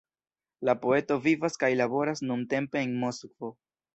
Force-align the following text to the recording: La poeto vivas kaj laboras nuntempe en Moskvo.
La 0.69 0.73
poeto 0.85 1.17
vivas 1.25 1.59
kaj 1.65 1.69
laboras 1.83 2.25
nuntempe 2.31 2.83
en 2.87 2.99
Moskvo. 3.05 3.55